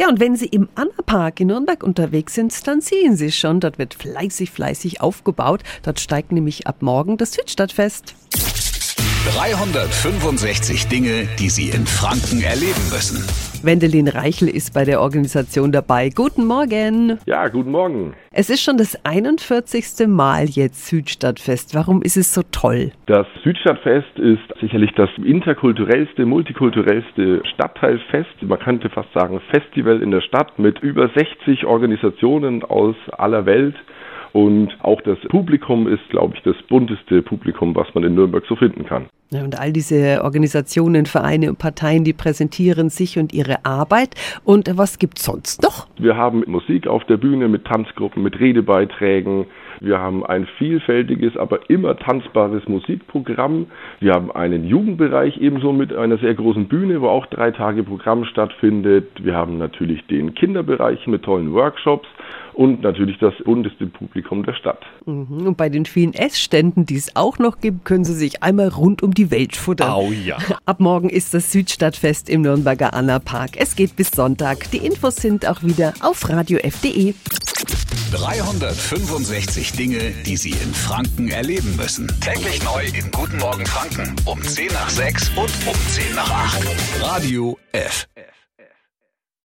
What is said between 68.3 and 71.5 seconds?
einmal rund um die Welt futtern. Oh ja. Ab morgen ist